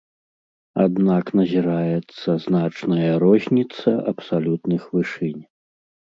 Аднак 0.85 1.25
назіраецца 1.39 2.29
значная 2.47 3.11
розніца 3.25 3.95
абсалютных 4.15 4.81
вышынь. 4.97 5.39